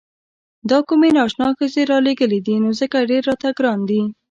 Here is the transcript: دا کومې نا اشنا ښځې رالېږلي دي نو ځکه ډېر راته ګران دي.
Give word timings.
دا 0.69 0.77
کومې 0.87 1.09
نا 1.15 1.21
اشنا 1.27 1.47
ښځې 1.57 1.81
رالېږلي 1.91 2.39
دي 2.47 2.55
نو 2.63 2.69
ځکه 2.79 3.07
ډېر 3.09 3.21
راته 3.29 3.47
ګران 3.57 3.79
دي. 3.89 4.01